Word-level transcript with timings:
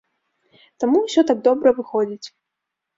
Таму 0.85 0.97
ўсё 1.05 1.21
так 1.33 1.37
добра 1.51 1.77
выходзіць. 1.83 2.27